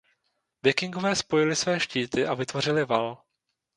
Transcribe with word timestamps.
Vikingové 0.63 1.15
spojili 1.15 1.55
své 1.55 1.79
štíty 1.79 2.27
a 2.27 2.33
vytvořili 2.33 2.85
val. 2.85 3.21